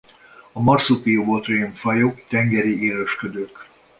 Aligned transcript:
A 0.51 0.59
Marsupiobothrium-fajok 0.61 2.21
tengeri 2.29 2.83
élősködők. 2.83 3.67